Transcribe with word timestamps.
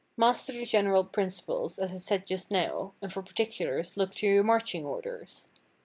Master 0.17 0.51
the 0.51 0.65
general 0.65 1.03
principles, 1.03 1.77
as 1.77 1.93
I 1.93 1.97
said 1.97 2.25
just 2.25 2.49
now, 2.49 2.93
and 3.03 3.13
for 3.13 3.21
particulars 3.21 3.97
look 3.97 4.15
to 4.15 4.25
your 4.25 4.43
marching 4.43 4.83
orders. 4.83 5.49